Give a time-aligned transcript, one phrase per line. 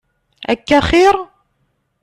[0.51, 1.15] Akka axir?